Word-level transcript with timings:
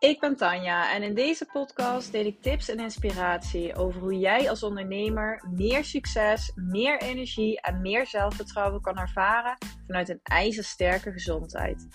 Ik 0.00 0.20
ben 0.20 0.36
Tanja 0.36 0.94
en 0.94 1.02
in 1.02 1.14
deze 1.14 1.44
podcast 1.52 2.12
deel 2.12 2.24
ik 2.24 2.42
tips 2.42 2.68
en 2.68 2.78
inspiratie 2.78 3.74
over 3.74 4.00
hoe 4.00 4.18
jij 4.18 4.50
als 4.50 4.62
ondernemer 4.62 5.44
meer 5.54 5.84
succes, 5.84 6.52
meer 6.54 7.00
energie 7.00 7.60
en 7.60 7.80
meer 7.80 8.06
zelfvertrouwen 8.06 8.80
kan 8.80 8.98
ervaren 8.98 9.56
vanuit 9.86 10.08
een 10.08 10.20
ijzersterke 10.22 11.12
gezondheid. 11.12 11.86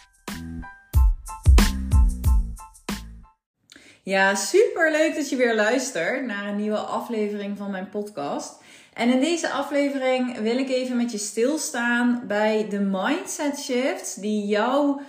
Ja, 4.01 4.35
super 4.35 4.91
leuk 4.91 5.15
dat 5.15 5.29
je 5.29 5.35
weer 5.35 5.55
luistert 5.55 6.25
naar 6.25 6.47
een 6.47 6.57
nieuwe 6.57 6.77
aflevering 6.77 7.57
van 7.57 7.71
mijn 7.71 7.89
podcast. 7.89 8.63
En 8.93 9.09
in 9.09 9.19
deze 9.19 9.49
aflevering 9.49 10.37
wil 10.37 10.57
ik 10.57 10.69
even 10.69 10.97
met 10.97 11.11
je 11.11 11.17
stilstaan 11.17 12.23
bij 12.27 12.69
de 12.69 12.79
mindset 12.79 13.59
shifts 13.59 14.15
die 14.15 14.45
jouw 14.45 15.01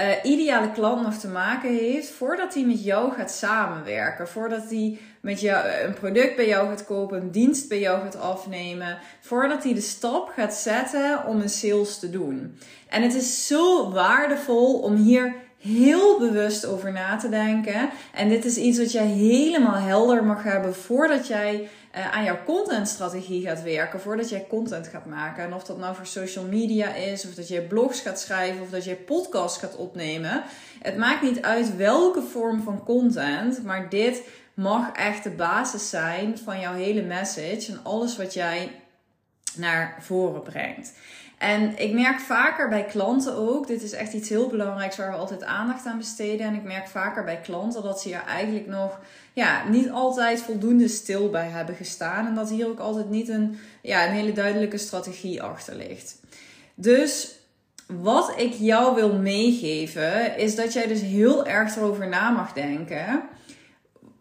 uh, 0.00 0.06
ideale 0.22 0.70
klant 0.72 1.02
nog 1.02 1.14
te 1.14 1.28
maken 1.28 1.70
heeft 1.70 2.10
voordat 2.10 2.54
hij 2.54 2.64
met 2.64 2.84
jou 2.84 3.12
gaat 3.12 3.30
samenwerken. 3.30 4.28
Voordat 4.28 4.70
hij 4.70 4.98
met 5.20 5.40
jou 5.40 5.66
eh, 5.66 5.82
een 5.82 5.94
product 5.94 6.36
bij 6.36 6.46
jou 6.46 6.68
gaat 6.68 6.84
kopen, 6.84 7.20
een 7.20 7.30
dienst 7.30 7.68
bij 7.68 7.80
jou 7.80 8.00
gaat 8.02 8.16
afnemen. 8.16 8.98
Voordat 9.20 9.64
hij 9.64 9.74
de 9.74 9.80
stap 9.80 10.28
gaat 10.28 10.54
zetten 10.54 11.26
om 11.26 11.40
een 11.40 11.48
sales 11.48 11.98
te 11.98 12.10
doen. 12.10 12.58
En 12.88 13.02
het 13.02 13.14
is 13.14 13.46
zo 13.46 13.90
waardevol 13.90 14.78
om 14.78 14.94
hier 14.94 15.34
heel 15.62 16.18
bewust 16.18 16.66
over 16.66 16.92
na 16.92 17.16
te 17.16 17.28
denken. 17.28 17.90
En 18.14 18.28
dit 18.28 18.44
is 18.44 18.56
iets 18.56 18.78
wat 18.78 18.92
jij 18.92 19.06
helemaal 19.06 19.74
helder 19.74 20.24
mag 20.24 20.42
hebben 20.42 20.74
voordat 20.74 21.26
jij 21.26 21.68
uh, 21.96 22.14
aan 22.14 22.24
jouw 22.24 22.38
contentstrategie 22.44 23.46
gaat 23.46 23.62
werken. 23.62 24.00
Voordat 24.00 24.28
jij 24.28 24.46
content 24.48 24.86
gaat 24.86 25.06
maken. 25.06 25.44
En 25.44 25.54
of 25.54 25.64
dat 25.64 25.78
nou 25.78 25.94
voor 25.94 26.06
social 26.06 26.44
media 26.44 26.94
is, 26.94 27.26
of 27.26 27.34
dat 27.34 27.48
jij 27.48 27.62
blogs 27.62 28.00
gaat 28.00 28.20
schrijven, 28.20 28.62
of 28.62 28.70
dat 28.70 28.84
jij 28.84 28.96
podcasts 28.96 29.58
gaat 29.58 29.76
opnemen. 29.76 30.42
Het 30.82 30.96
maakt 30.96 31.22
niet 31.22 31.42
uit 31.42 31.76
welke 31.76 32.22
vorm 32.22 32.62
van 32.62 32.84
content, 32.84 33.64
maar 33.64 33.88
dit 33.88 34.22
mag 34.54 34.92
echt 34.92 35.24
de 35.24 35.30
basis 35.30 35.90
zijn 35.90 36.38
van 36.38 36.60
jouw 36.60 36.74
hele 36.74 37.02
message 37.02 37.72
en 37.72 37.80
alles 37.82 38.16
wat 38.16 38.34
jij 38.34 38.81
naar 39.56 39.96
voren 40.00 40.42
brengt. 40.42 40.92
En 41.38 41.78
ik 41.78 41.92
merk 41.92 42.20
vaker 42.20 42.68
bij 42.68 42.84
klanten 42.84 43.34
ook, 43.36 43.66
dit 43.66 43.82
is 43.82 43.92
echt 43.92 44.12
iets 44.12 44.28
heel 44.28 44.48
belangrijks 44.48 44.96
waar 44.96 45.10
we 45.10 45.16
altijd 45.16 45.42
aandacht 45.42 45.86
aan 45.86 45.98
besteden. 45.98 46.46
En 46.46 46.54
ik 46.54 46.62
merk 46.62 46.88
vaker 46.88 47.24
bij 47.24 47.40
klanten 47.40 47.82
dat 47.82 48.00
ze 48.00 48.14
er 48.14 48.24
eigenlijk 48.26 48.66
nog 48.66 49.00
ja, 49.32 49.68
niet 49.68 49.90
altijd 49.90 50.40
voldoende 50.40 50.88
stil 50.88 51.30
bij 51.30 51.48
hebben 51.48 51.74
gestaan. 51.74 52.26
En 52.26 52.34
dat 52.34 52.50
hier 52.50 52.66
ook 52.66 52.78
altijd 52.78 53.10
niet 53.10 53.28
een, 53.28 53.58
ja, 53.80 54.06
een 54.06 54.12
hele 54.12 54.32
duidelijke 54.32 54.78
strategie 54.78 55.42
achter 55.42 55.76
ligt. 55.76 56.20
Dus 56.74 57.34
wat 57.86 58.32
ik 58.36 58.52
jou 58.52 58.94
wil 58.94 59.12
meegeven, 59.12 60.36
is 60.36 60.54
dat 60.54 60.72
jij 60.72 60.86
dus 60.86 61.00
heel 61.00 61.46
erg 61.46 61.76
erover 61.76 62.08
na 62.08 62.30
mag 62.30 62.52
denken 62.52 63.22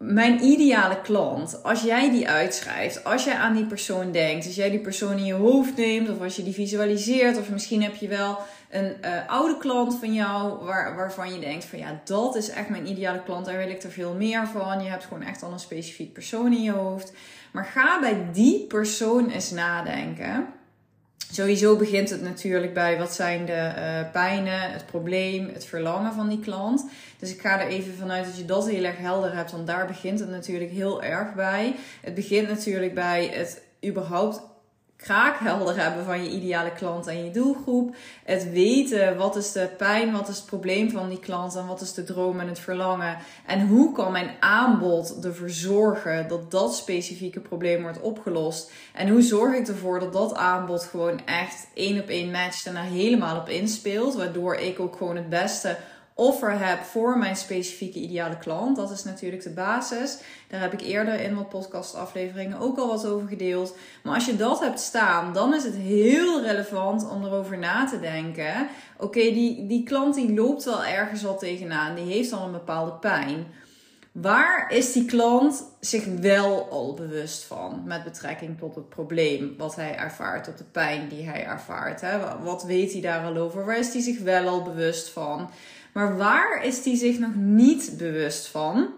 mijn 0.02 0.44
ideale 0.44 1.02
klant, 1.02 1.64
als 1.64 1.82
jij 1.82 2.12
die 2.12 2.30
uitschrijft, 2.30 3.04
als 3.04 3.24
jij 3.24 3.36
aan 3.36 3.54
die 3.54 3.66
persoon 3.66 4.12
denkt, 4.12 4.46
als 4.46 4.56
jij 4.56 4.70
die 4.70 4.80
persoon 4.80 5.18
in 5.18 5.26
je 5.26 5.34
hoofd 5.34 5.78
neemt, 5.78 6.10
of 6.10 6.22
als 6.22 6.36
je 6.36 6.44
die 6.44 6.54
visualiseert, 6.54 7.38
of 7.38 7.50
misschien 7.50 7.84
heb 7.84 7.96
je 7.96 8.08
wel 8.08 8.38
een 8.70 8.96
uh, 9.06 9.28
oude 9.28 9.58
klant 9.58 9.96
van 10.00 10.14
jou 10.14 10.66
waar, 10.66 10.96
waarvan 10.96 11.34
je 11.34 11.40
denkt 11.40 11.66
van 11.66 11.80
ja, 11.80 12.02
dat 12.04 12.36
is 12.36 12.50
echt 12.50 12.70
mijn 12.70 12.88
ideale 12.88 13.24
klant, 13.24 13.46
daar 13.46 13.58
wil 13.58 13.70
ik 13.70 13.84
er 13.84 13.92
veel 13.92 14.14
meer 14.14 14.48
van. 14.48 14.84
Je 14.84 14.90
hebt 14.90 15.04
gewoon 15.04 15.24
echt 15.24 15.44
al 15.44 15.52
een 15.52 15.60
specifiek 15.60 16.14
persoon 16.14 16.54
in 16.54 16.64
je 16.64 16.72
hoofd. 16.72 17.14
Maar 17.52 17.66
ga 17.66 18.00
bij 18.00 18.28
die 18.32 18.68
persoon 18.68 19.30
eens 19.30 19.52
nadenken. 19.52 20.48
Sowieso 21.32 21.76
begint 21.76 22.10
het 22.10 22.22
natuurlijk 22.22 22.74
bij 22.74 22.98
wat 22.98 23.14
zijn 23.14 23.46
de 23.46 23.72
uh, 23.78 24.12
pijnen, 24.12 24.72
het 24.72 24.86
probleem, 24.86 25.50
het 25.54 25.66
verlangen 25.66 26.14
van 26.14 26.30
die 26.30 26.40
klant. 26.40 26.86
Dus 27.20 27.34
ik 27.34 27.42
ga 27.42 27.62
er 27.62 27.68
even 27.68 27.94
vanuit 27.94 28.26
dat 28.26 28.38
je 28.38 28.46
dat 28.46 28.70
heel 28.70 28.84
erg 28.84 28.98
helder 28.98 29.36
hebt, 29.36 29.52
want 29.52 29.68
daar 29.68 29.88
begint 29.88 30.20
het 30.20 30.30
natuurlijk 30.30 30.72
heel 30.72 31.04
erg 31.04 31.34
bij. 31.34 31.76
Het 32.02 32.14
begint 32.14 32.48
natuurlijk 32.48 32.94
bij 32.94 33.28
het 33.34 33.62
überhaupt 33.86 34.42
kraakhelder 35.02 35.84
hebben 35.84 36.06
van 36.06 36.24
je 36.24 36.30
ideale 36.30 36.72
klant 36.72 37.08
en 37.08 37.26
je 37.26 37.32
doelgroep. 37.32 37.96
Het 38.24 38.52
weten 38.52 39.18
wat 39.18 39.36
is 39.36 39.52
de 39.52 39.70
pijn, 39.78 40.12
wat 40.12 40.28
is 40.28 40.38
het 40.38 40.46
probleem 40.46 40.90
van 40.90 41.10
die 41.10 41.20
klant 41.20 41.56
en 41.56 41.68
wat 41.68 41.82
is 41.82 41.94
de 41.94 42.04
droom 42.04 42.40
en 42.40 42.48
het 42.48 42.60
verlangen. 42.60 43.18
En 43.46 43.68
hoe 43.68 43.92
kan 43.92 44.12
mijn 44.12 44.32
aanbod 44.40 45.26
ervoor 45.26 45.50
zorgen 45.50 46.28
dat 46.28 46.52
dat 46.52 46.76
specifieke 46.76 47.40
probleem 47.40 47.82
wordt 47.82 48.02
opgelost. 48.02 48.72
En 48.94 49.10
hoe 49.10 49.22
zorg 49.22 49.56
ik 49.56 49.68
ervoor 49.68 50.00
dat 50.00 50.14
dat 50.14 50.36
aanbod 50.36 50.84
gewoon 50.84 51.26
echt 51.26 51.68
één 51.74 52.02
op 52.02 52.08
één 52.08 52.32
matcht 52.32 52.66
en 52.66 52.76
er 52.76 52.84
helemaal 52.84 53.38
op 53.38 53.50
inspeelt. 53.50 54.16
Waardoor 54.16 54.56
ik 54.56 54.80
ook 54.80 54.96
gewoon 54.96 55.16
het 55.16 55.30
beste 55.30 55.78
offer 56.22 56.68
heb 56.68 56.84
voor 56.84 57.18
mijn 57.18 57.36
specifieke 57.36 58.00
ideale 58.00 58.38
klant. 58.38 58.76
Dat 58.76 58.92
is 58.92 59.04
natuurlijk 59.04 59.44
de 59.44 59.50
basis. 59.50 60.18
Daar 60.48 60.62
heb 60.62 60.74
ik 60.74 60.82
eerder 60.82 61.22
in 61.22 61.36
wat 61.36 61.50
podcastafleveringen 61.50 62.60
ook 62.60 62.78
al 62.78 62.88
wat 62.88 63.06
over 63.06 63.28
gedeeld. 63.28 63.76
Maar 64.04 64.14
als 64.14 64.26
je 64.26 64.36
dat 64.36 64.60
hebt 64.60 64.80
staan, 64.80 65.34
dan 65.34 65.54
is 65.54 65.64
het 65.64 65.76
heel 65.76 66.42
relevant 66.42 67.10
om 67.10 67.26
erover 67.26 67.58
na 67.58 67.86
te 67.86 68.00
denken. 68.00 68.68
Oké, 68.98 69.20
die, 69.20 69.68
die 69.68 69.84
klant 69.84 70.16
die 70.16 70.34
loopt 70.34 70.64
wel 70.64 70.86
ergens 70.86 71.26
al 71.26 71.38
tegenaan. 71.38 71.96
Die 71.96 72.06
heeft 72.06 72.34
al 72.34 72.46
een 72.46 72.52
bepaalde 72.52 72.94
pijn. 72.94 73.46
Waar 74.12 74.72
is 74.72 74.92
die 74.92 75.06
klant 75.06 75.64
zich 75.80 76.06
wel 76.06 76.70
al 76.70 76.94
bewust 76.94 77.44
van 77.44 77.82
met 77.86 78.04
betrekking 78.04 78.58
tot 78.58 78.76
het 78.76 78.90
probleem 78.90 79.54
wat 79.58 79.76
hij 79.76 79.96
ervaart, 79.96 80.44
tot 80.44 80.58
de 80.58 80.64
pijn 80.64 81.08
die 81.08 81.24
hij 81.24 81.46
ervaart? 81.46 82.02
Hè? 82.02 82.44
Wat 82.44 82.64
weet 82.64 82.92
hij 82.92 83.02
daar 83.02 83.26
al 83.26 83.38
over? 83.38 83.66
Waar 83.66 83.78
is 83.78 83.94
hij 83.94 84.02
zich 84.02 84.20
wel 84.20 84.48
al 84.48 84.64
bewust 84.64 85.10
van? 85.10 85.50
Maar 85.94 86.18
waar 86.18 86.64
is 86.64 86.84
die 86.84 86.96
zich 86.96 87.20
nog 87.20 87.36
niet 87.36 87.94
bewust 87.98 88.48
van? 88.48 88.90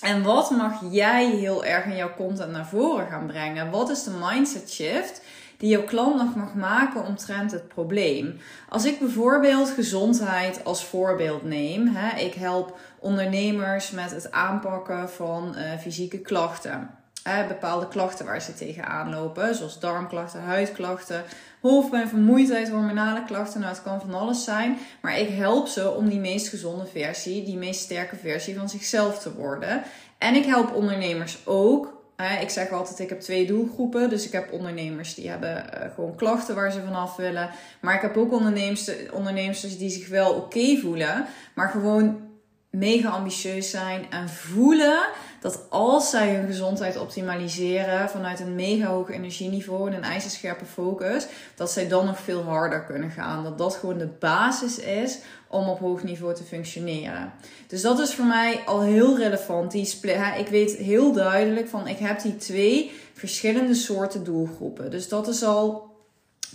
En 0.00 0.22
wat 0.22 0.50
mag 0.50 0.82
jij 0.90 1.30
heel 1.30 1.64
erg 1.64 1.84
in 1.84 1.96
jouw 1.96 2.14
content 2.16 2.52
naar 2.52 2.68
voren 2.68 3.06
gaan 3.06 3.26
brengen? 3.26 3.70
Wat 3.70 3.90
is 3.90 4.02
de 4.04 4.16
mindset 4.20 4.70
shift 4.70 5.22
die 5.58 5.70
jouw 5.70 5.84
klant 5.84 6.16
nog 6.16 6.34
mag 6.34 6.54
maken 6.54 7.04
omtrent 7.04 7.50
het 7.50 7.68
probleem? 7.68 8.40
Als 8.68 8.84
ik 8.84 8.98
bijvoorbeeld 8.98 9.70
gezondheid 9.70 10.64
als 10.64 10.84
voorbeeld 10.84 11.42
neem, 11.42 11.86
hè, 11.86 12.18
ik 12.18 12.34
help 12.34 12.78
ondernemers 12.98 13.90
met 13.90 14.10
het 14.10 14.32
aanpakken 14.32 15.10
van 15.10 15.54
uh, 15.56 15.78
fysieke 15.78 16.18
klachten 16.18 16.90
bepaalde 17.48 17.88
klachten 17.88 18.26
waar 18.26 18.42
ze 18.42 18.54
tegenaan 18.54 19.10
lopen, 19.10 19.54
zoals 19.54 19.80
darmklachten, 19.80 20.42
huidklachten, 20.42 21.24
hoofdpijn, 21.60 22.08
vermoeidheid, 22.08 22.70
hormonale 22.70 23.24
klachten. 23.24 23.60
Nou, 23.60 23.72
het 23.72 23.82
kan 23.82 24.00
van 24.00 24.14
alles 24.14 24.44
zijn. 24.44 24.78
Maar 25.00 25.18
ik 25.18 25.28
help 25.28 25.66
ze 25.66 25.90
om 25.90 26.08
die 26.08 26.20
meest 26.20 26.48
gezonde 26.48 26.86
versie, 26.86 27.44
die 27.44 27.56
meest 27.56 27.80
sterke 27.80 28.16
versie 28.16 28.56
van 28.56 28.68
zichzelf 28.68 29.18
te 29.18 29.34
worden. 29.34 29.82
En 30.18 30.34
ik 30.34 30.44
help 30.44 30.74
ondernemers 30.74 31.38
ook. 31.44 31.96
Ik 32.40 32.50
zeg 32.50 32.70
altijd, 32.70 32.98
ik 32.98 33.08
heb 33.08 33.20
twee 33.20 33.46
doelgroepen. 33.46 34.10
Dus 34.10 34.26
ik 34.26 34.32
heb 34.32 34.52
ondernemers 34.52 35.14
die 35.14 35.28
hebben 35.28 35.72
eh, 35.72 35.94
gewoon 35.94 36.14
klachten 36.14 36.54
waar 36.54 36.72
ze 36.72 36.82
vanaf 36.84 37.16
willen. 37.16 37.50
Maar 37.80 37.94
ik 37.94 38.00
heb 38.00 38.16
ook 38.16 38.32
ondernemers, 38.32 38.90
ondernemers 39.12 39.78
die 39.78 39.90
zich 39.90 40.08
wel 40.08 40.34
oké 40.34 40.76
voelen. 40.76 41.26
Maar 41.54 41.68
gewoon 41.68 42.27
mega 42.70 43.08
ambitieus 43.08 43.70
zijn 43.70 44.10
en 44.10 44.28
voelen 44.28 44.98
dat 45.40 45.66
als 45.68 46.10
zij 46.10 46.34
hun 46.34 46.46
gezondheid 46.46 46.98
optimaliseren 46.98 48.10
vanuit 48.10 48.40
een 48.40 48.54
mega 48.54 48.86
hoog 48.86 49.10
energieniveau 49.10 49.90
en 49.90 49.96
een 49.96 50.02
ijzerscherpe 50.02 50.64
focus, 50.64 51.26
dat 51.54 51.70
zij 51.70 51.88
dan 51.88 52.06
nog 52.06 52.18
veel 52.18 52.42
harder 52.42 52.84
kunnen 52.84 53.10
gaan. 53.10 53.44
Dat 53.44 53.58
dat 53.58 53.74
gewoon 53.74 53.98
de 53.98 54.08
basis 54.18 54.78
is 54.78 55.18
om 55.48 55.68
op 55.68 55.78
hoog 55.78 56.02
niveau 56.02 56.34
te 56.34 56.42
functioneren. 56.42 57.32
Dus 57.66 57.82
dat 57.82 57.98
is 57.98 58.14
voor 58.14 58.24
mij 58.24 58.62
al 58.66 58.80
heel 58.80 59.18
relevant. 59.18 59.70
Die 59.70 60.00
ik 60.38 60.48
weet 60.48 60.76
heel 60.76 61.12
duidelijk 61.12 61.68
van 61.68 61.86
ik 61.86 61.98
heb 61.98 62.22
die 62.22 62.36
twee 62.36 62.92
verschillende 63.14 63.74
soorten 63.74 64.24
doelgroepen. 64.24 64.90
Dus 64.90 65.08
dat 65.08 65.28
is 65.28 65.42
al 65.42 65.87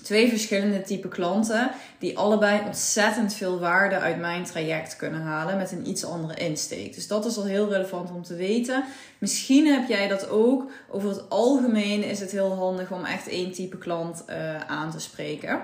twee 0.03 0.29
verschillende 0.29 0.81
type 0.81 1.07
klanten 1.07 1.71
die 1.99 2.17
allebei 2.17 2.61
ontzettend 2.65 3.33
veel 3.33 3.59
waarde 3.59 3.99
uit 3.99 4.19
mijn 4.19 4.43
traject 4.43 4.95
kunnen 4.95 5.21
halen 5.21 5.57
met 5.57 5.71
een 5.71 5.87
iets 5.87 6.05
andere 6.05 6.39
insteek. 6.39 6.93
Dus 6.93 7.07
dat 7.07 7.25
is 7.25 7.37
al 7.37 7.45
heel 7.45 7.69
relevant 7.69 8.11
om 8.11 8.23
te 8.23 8.35
weten. 8.35 8.83
Misschien 9.17 9.67
heb 9.67 9.87
jij 9.87 10.07
dat 10.07 10.29
ook. 10.29 10.71
Over 10.89 11.09
het 11.09 11.29
algemeen 11.29 12.03
is 12.03 12.19
het 12.19 12.31
heel 12.31 12.55
handig 12.55 12.91
om 12.91 13.05
echt 13.05 13.27
één 13.27 13.51
type 13.51 13.77
klant 13.77 14.23
uh, 14.29 14.59
aan 14.59 14.91
te 14.91 14.99
spreken. 14.99 15.61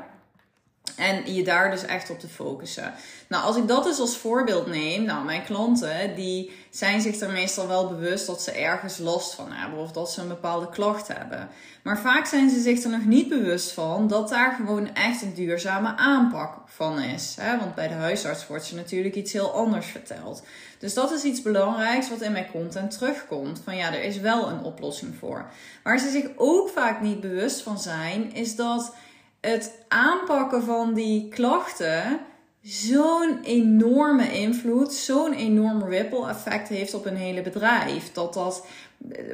En 0.96 1.34
je 1.34 1.44
daar 1.44 1.72
dus 1.72 1.86
echt 1.86 2.10
op 2.10 2.20
te 2.20 2.28
focussen. 2.28 2.94
Nou, 3.28 3.44
als 3.44 3.56
ik 3.56 3.68
dat 3.68 3.84
dus 3.84 4.00
als 4.00 4.18
voorbeeld 4.18 4.68
neem, 4.68 5.04
nou, 5.04 5.26
mijn 5.26 5.44
klanten 5.44 6.16
die 6.16 6.52
zijn 6.70 7.02
zich 7.02 7.20
er 7.20 7.32
meestal 7.32 7.68
wel 7.68 7.88
bewust 7.88 8.26
dat 8.26 8.42
ze 8.42 8.52
ergens 8.52 8.98
last 8.98 9.34
van 9.34 9.52
hebben 9.52 9.80
of 9.80 9.92
dat 9.92 10.12
ze 10.12 10.22
een 10.22 10.28
bepaalde 10.28 10.70
klacht 10.70 11.08
hebben. 11.08 11.50
Maar 11.84 12.00
vaak 12.00 12.26
zijn 12.26 12.50
ze 12.50 12.62
zich 12.62 12.84
er 12.84 12.90
nog 12.90 13.06
niet 13.06 13.30
bewust 13.30 13.72
van 13.72 14.08
dat 14.08 14.30
daar 14.30 14.52
gewoon 14.52 14.94
echt 14.94 15.22
een 15.22 15.34
duurzame 15.34 15.96
aanpak 15.96 16.54
van 16.66 17.00
is. 17.00 17.36
Want 17.60 17.76
bij 17.76 17.88
de 17.88 17.94
huisarts 17.94 18.48
wordt 18.48 18.66
ze 18.66 18.76
natuurlijk 18.76 19.16
iets 19.16 19.34
heel 19.34 19.54
anders 19.54 19.86
verteld. 19.86 20.44
Dus 20.80 20.94
dat 20.94 21.12
is 21.12 21.24
iets 21.24 21.42
belangrijks 21.42 22.10
wat 22.10 22.22
in 22.22 22.32
mijn 22.32 22.52
content 22.52 22.92
terugkomt. 22.92 23.62
Van 23.64 23.76
ja, 23.76 23.94
er 23.94 24.04
is 24.04 24.20
wel 24.20 24.50
een 24.50 24.64
oplossing 24.64 25.16
voor. 25.20 25.46
Waar 25.84 26.00
ze 26.00 26.10
zich 26.10 26.28
ook 26.36 26.70
vaak 26.70 27.02
niet 27.02 27.20
bewust 27.20 27.62
van 27.62 27.80
zijn, 27.80 28.34
is 28.34 28.56
dat 28.56 28.94
het 29.42 29.72
aanpakken 29.88 30.64
van 30.64 30.94
die 30.94 31.30
klachten 31.30 32.20
zo'n 32.62 33.40
enorme 33.44 34.34
invloed, 34.34 34.94
zo'n 34.94 35.34
enorm 35.34 35.84
ripple 35.84 36.30
effect 36.30 36.68
heeft 36.68 36.94
op 36.94 37.06
een 37.06 37.16
hele 37.16 37.42
bedrijf. 37.42 38.12
Dat 38.12 38.34
dat 38.34 38.66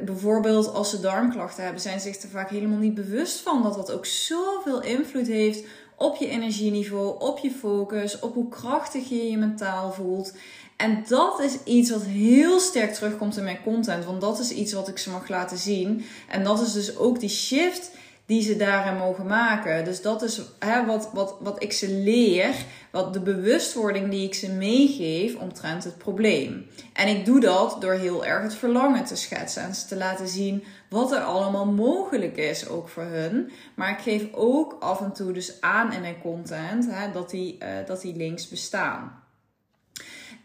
bijvoorbeeld 0.04 0.72
als 0.72 0.90
ze 0.90 1.00
darmklachten 1.00 1.64
hebben, 1.64 1.82
zijn 1.82 2.00
zich 2.00 2.22
er 2.22 2.28
vaak 2.28 2.50
helemaal 2.50 2.78
niet 2.78 2.94
bewust 2.94 3.40
van 3.40 3.62
dat 3.62 3.74
dat 3.74 3.92
ook 3.92 4.06
zoveel 4.06 4.82
invloed 4.82 5.26
heeft 5.26 5.64
op 5.96 6.16
je 6.16 6.28
energieniveau, 6.28 7.20
op 7.20 7.38
je 7.38 7.50
focus, 7.50 8.18
op 8.18 8.34
hoe 8.34 8.48
krachtig 8.48 9.08
je 9.08 9.30
je 9.30 9.36
mentaal 9.36 9.92
voelt. 9.92 10.32
En 10.76 11.04
dat 11.08 11.40
is 11.40 11.62
iets 11.64 11.90
wat 11.90 12.02
heel 12.02 12.60
sterk 12.60 12.94
terugkomt 12.94 13.36
in 13.36 13.44
mijn 13.44 13.62
content, 13.62 14.04
want 14.04 14.20
dat 14.20 14.38
is 14.38 14.50
iets 14.50 14.72
wat 14.72 14.88
ik 14.88 14.98
ze 14.98 15.10
mag 15.10 15.28
laten 15.28 15.58
zien. 15.58 16.04
En 16.28 16.44
dat 16.44 16.60
is 16.60 16.72
dus 16.72 16.96
ook 16.96 17.20
die 17.20 17.28
shift 17.28 17.90
die 18.26 18.42
ze 18.42 18.56
daarin 18.56 18.96
mogen 18.96 19.26
maken. 19.26 19.84
Dus 19.84 20.02
dat 20.02 20.22
is 20.22 20.40
hè, 20.58 20.86
wat, 20.86 21.10
wat, 21.12 21.36
wat 21.40 21.62
ik 21.62 21.72
ze 21.72 21.90
leer, 21.90 22.54
wat 22.90 23.12
de 23.12 23.20
bewustwording 23.20 24.10
die 24.10 24.26
ik 24.26 24.34
ze 24.34 24.52
meegeef 24.52 25.34
omtrent 25.34 25.84
het 25.84 25.98
probleem. 25.98 26.66
En 26.92 27.08
ik 27.08 27.24
doe 27.24 27.40
dat 27.40 27.76
door 27.80 27.92
heel 27.92 28.24
erg 28.24 28.42
het 28.42 28.54
verlangen 28.54 29.04
te 29.04 29.16
schetsen 29.16 29.62
en 29.62 29.74
ze 29.74 29.86
te 29.86 29.96
laten 29.96 30.28
zien 30.28 30.64
wat 30.88 31.12
er 31.12 31.20
allemaal 31.20 31.66
mogelijk 31.66 32.36
is, 32.36 32.68
ook 32.68 32.88
voor 32.88 33.02
hun. 33.02 33.50
Maar 33.74 33.90
ik 33.90 33.98
geef 33.98 34.32
ook 34.32 34.76
af 34.80 35.00
en 35.00 35.12
toe 35.12 35.32
dus 35.32 35.60
aan 35.60 35.92
in 35.92 36.00
mijn 36.00 36.20
content 36.20 36.86
hè, 36.90 37.12
dat, 37.12 37.30
die, 37.30 37.58
uh, 37.62 37.68
dat 37.86 38.00
die 38.00 38.16
links 38.16 38.48
bestaan. 38.48 39.24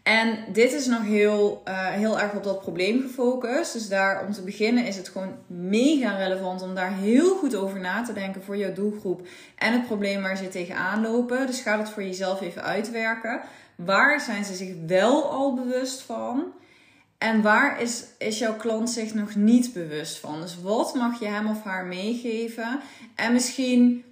En 0.02 0.44
dit 0.52 0.72
is 0.72 0.86
nog 0.86 1.02
heel, 1.02 1.62
uh, 1.68 1.88
heel 1.88 2.20
erg 2.20 2.34
op 2.34 2.44
dat 2.44 2.60
probleem 2.60 3.00
gefocust. 3.00 3.72
Dus 3.72 3.88
daar 3.88 4.24
om 4.26 4.32
te 4.32 4.42
beginnen 4.42 4.86
is 4.86 4.96
het 4.96 5.08
gewoon 5.08 5.34
mega 5.46 6.16
relevant 6.16 6.62
om 6.62 6.74
daar 6.74 6.96
heel 6.96 7.36
goed 7.36 7.54
over 7.54 7.80
na 7.80 8.02
te 8.02 8.12
denken 8.12 8.42
voor 8.42 8.56
jouw 8.56 8.72
doelgroep 8.72 9.26
en 9.56 9.72
het 9.72 9.86
probleem 9.86 10.22
waar 10.22 10.36
ze 10.36 10.48
tegenaan 10.48 11.02
lopen. 11.02 11.46
Dus 11.46 11.60
ga 11.60 11.78
het 11.78 11.90
voor 11.90 12.02
jezelf 12.02 12.40
even 12.40 12.62
uitwerken. 12.62 13.40
Waar 13.76 14.20
zijn 14.20 14.44
ze 14.44 14.54
zich 14.54 14.74
wel 14.86 15.30
al 15.30 15.54
bewust 15.54 16.02
van? 16.02 16.52
En 17.18 17.42
waar 17.42 17.80
is, 17.80 18.04
is 18.18 18.38
jouw 18.38 18.56
klant 18.56 18.90
zich 18.90 19.14
nog 19.14 19.34
niet 19.34 19.72
bewust 19.72 20.18
van? 20.18 20.40
Dus 20.40 20.60
wat 20.62 20.94
mag 20.94 21.20
je 21.20 21.26
hem 21.26 21.46
of 21.46 21.62
haar 21.62 21.86
meegeven? 21.86 22.80
En 23.14 23.32
misschien 23.32 24.04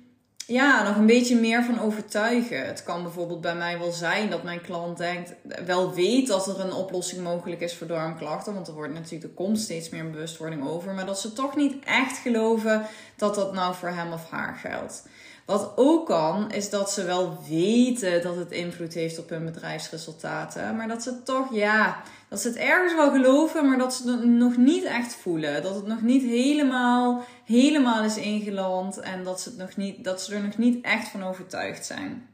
ja, 0.50 0.82
nog 0.82 0.96
een 0.96 1.06
beetje 1.06 1.36
meer 1.36 1.64
van 1.64 1.80
overtuigen. 1.80 2.66
Het 2.66 2.82
kan 2.82 3.02
bijvoorbeeld 3.02 3.40
bij 3.40 3.54
mij 3.54 3.78
wel 3.78 3.92
zijn 3.92 4.30
dat 4.30 4.42
mijn 4.42 4.60
klant 4.60 4.98
denkt, 4.98 5.34
wel 5.66 5.94
weet 5.94 6.26
dat 6.26 6.46
er 6.46 6.60
een 6.60 6.72
oplossing 6.72 7.22
mogelijk 7.22 7.60
is 7.60 7.76
voor 7.76 7.86
darmklachten. 7.86 8.54
Want 8.54 8.68
er 8.68 8.74
wordt 8.74 8.92
natuurlijk, 8.94 9.24
er 9.24 9.36
komt 9.36 9.60
steeds 9.60 9.88
meer 9.88 10.10
bewustwording 10.10 10.68
over. 10.68 10.94
Maar 10.94 11.06
dat 11.06 11.20
ze 11.20 11.32
toch 11.32 11.56
niet 11.56 11.84
echt 11.84 12.18
geloven 12.18 12.86
dat 13.16 13.34
dat 13.34 13.52
nou 13.52 13.74
voor 13.74 13.88
hem 13.88 14.12
of 14.12 14.30
haar 14.30 14.54
geldt. 14.54 15.02
Wat 15.50 15.72
ook 15.76 16.06
kan, 16.06 16.52
is 16.52 16.70
dat 16.70 16.92
ze 16.92 17.04
wel 17.04 17.38
weten 17.48 18.22
dat 18.22 18.36
het 18.36 18.50
invloed 18.50 18.94
heeft 18.94 19.18
op 19.18 19.28
hun 19.28 19.44
bedrijfsresultaten. 19.44 20.76
Maar 20.76 20.88
dat 20.88 21.02
ze 21.02 21.22
toch, 21.22 21.54
ja, 21.54 22.02
dat 22.28 22.40
ze 22.40 22.48
het 22.48 22.56
ergens 22.56 22.94
wel 22.94 23.10
geloven, 23.10 23.68
maar 23.68 23.78
dat 23.78 23.94
ze 23.94 24.10
het 24.10 24.24
nog 24.24 24.56
niet 24.56 24.84
echt 24.84 25.14
voelen. 25.14 25.62
Dat 25.62 25.74
het 25.74 25.86
nog 25.86 26.02
niet 26.02 26.22
helemaal, 26.22 27.24
helemaal 27.44 28.04
is 28.04 28.16
ingeland 28.16 28.98
en 28.98 29.24
dat 29.24 29.40
ze, 29.40 29.48
het 29.48 29.58
nog 29.58 29.76
niet, 29.76 30.04
dat 30.04 30.22
ze 30.22 30.34
er 30.34 30.42
nog 30.42 30.58
niet 30.58 30.84
echt 30.84 31.08
van 31.08 31.24
overtuigd 31.24 31.86
zijn. 31.86 32.28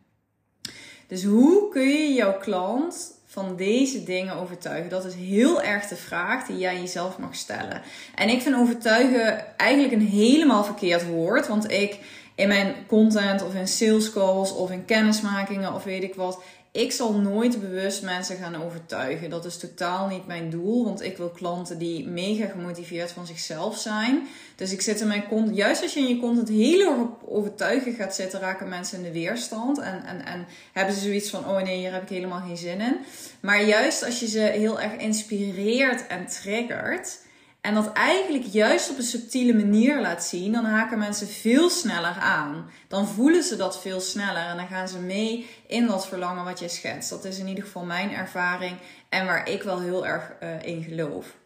Dus 1.06 1.24
hoe 1.24 1.68
kun 1.68 1.88
je 1.88 2.12
jouw 2.12 2.38
klant 2.38 3.12
van 3.26 3.56
deze 3.56 4.04
dingen 4.04 4.34
overtuigen? 4.34 4.90
Dat 4.90 5.04
is 5.04 5.14
heel 5.14 5.62
erg 5.62 5.86
de 5.86 5.96
vraag 5.96 6.46
die 6.46 6.58
jij 6.58 6.80
jezelf 6.80 7.18
mag 7.18 7.34
stellen. 7.34 7.82
En 8.14 8.28
ik 8.28 8.42
vind 8.42 8.56
overtuigen 8.56 9.58
eigenlijk 9.58 9.92
een 9.92 10.06
helemaal 10.06 10.64
verkeerd 10.64 11.06
woord, 11.06 11.46
want 11.46 11.70
ik 11.70 11.98
in 12.36 12.48
mijn 12.48 12.74
content 12.86 13.42
of 13.42 13.54
in 13.54 13.68
sales 13.68 14.12
calls 14.12 14.52
of 14.52 14.70
in 14.70 14.84
kennismakingen 14.84 15.74
of 15.74 15.84
weet 15.84 16.02
ik 16.02 16.14
wat. 16.14 16.40
Ik 16.70 16.92
zal 16.92 17.12
nooit 17.12 17.60
bewust 17.60 18.02
mensen 18.02 18.36
gaan 18.36 18.64
overtuigen. 18.64 19.30
Dat 19.30 19.44
is 19.44 19.56
totaal 19.56 20.08
niet 20.08 20.26
mijn 20.26 20.50
doel. 20.50 20.84
Want 20.84 21.02
ik 21.02 21.16
wil 21.16 21.28
klanten 21.28 21.78
die 21.78 22.08
mega 22.08 22.46
gemotiveerd 22.46 23.10
van 23.10 23.26
zichzelf 23.26 23.78
zijn. 23.78 24.26
Dus 24.56 24.72
ik 24.72 24.80
zit 24.80 25.00
in 25.00 25.06
mijn 25.06 25.28
content. 25.28 25.56
Juist 25.56 25.82
als 25.82 25.94
je 25.94 26.00
in 26.00 26.08
je 26.08 26.20
content 26.20 26.48
heel 26.48 26.90
erg 26.90 27.00
op 27.00 27.22
overtuigen 27.28 27.92
gaat 27.92 28.14
zitten, 28.14 28.40
raken 28.40 28.68
mensen 28.68 28.98
in 28.98 29.04
de 29.04 29.12
weerstand. 29.12 29.78
En, 29.78 30.04
en, 30.04 30.24
en 30.24 30.46
hebben 30.72 30.94
ze 30.94 31.00
zoiets 31.00 31.30
van: 31.30 31.48
oh 31.48 31.62
nee, 31.62 31.78
hier 31.78 31.92
heb 31.92 32.02
ik 32.02 32.08
helemaal 32.08 32.40
geen 32.40 32.56
zin 32.56 32.80
in. 32.80 32.96
Maar 33.40 33.64
juist 33.64 34.04
als 34.04 34.20
je 34.20 34.28
ze 34.28 34.38
heel 34.38 34.80
erg 34.80 34.96
inspireert 34.96 36.06
en 36.06 36.26
triggert 36.26 37.18
en 37.66 37.74
dat 37.74 37.92
eigenlijk 37.92 38.44
juist 38.44 38.90
op 38.90 38.98
een 38.98 39.02
subtiele 39.02 39.54
manier 39.54 40.00
laat 40.00 40.24
zien, 40.24 40.52
dan 40.52 40.64
haken 40.64 40.98
mensen 40.98 41.28
veel 41.28 41.70
sneller 41.70 42.16
aan. 42.20 42.70
Dan 42.88 43.06
voelen 43.08 43.42
ze 43.42 43.56
dat 43.56 43.80
veel 43.80 44.00
sneller 44.00 44.46
en 44.46 44.56
dan 44.56 44.66
gaan 44.66 44.88
ze 44.88 44.98
mee 44.98 45.48
in 45.66 45.86
dat 45.86 46.06
verlangen 46.06 46.44
wat 46.44 46.58
je 46.58 46.68
schetst. 46.68 47.10
Dat 47.10 47.24
is 47.24 47.38
in 47.38 47.48
ieder 47.48 47.64
geval 47.64 47.84
mijn 47.84 48.12
ervaring 48.12 48.76
en 49.08 49.26
waar 49.26 49.48
ik 49.48 49.62
wel 49.62 49.80
heel 49.80 50.06
erg 50.06 50.32
uh, 50.42 50.62
in 50.62 50.82
geloof. 50.82 51.36